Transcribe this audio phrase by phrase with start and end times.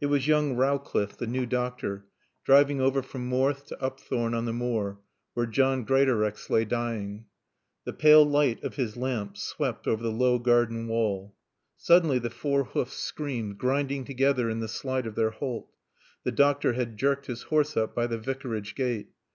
[0.00, 2.06] It was young Rowcliffe, the new doctor,
[2.46, 5.00] driving over from Morthe to Upthorne on the Moor,
[5.34, 7.26] where John Greatorex lay dying.
[7.84, 11.34] The pale light of his lamps swept over the low garden wall.
[11.76, 15.68] Suddenly the four hoofs screamed, grinding together in the slide of their halt.
[16.24, 19.08] The doctor had jerked his horse up by the Vicarage gate.